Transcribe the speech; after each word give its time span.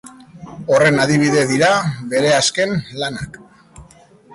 Horren 0.75 0.97
adibide 1.03 1.45
dira 1.53 1.71
bere 2.15 2.35
azken 2.41 2.77
lanak. 3.05 3.43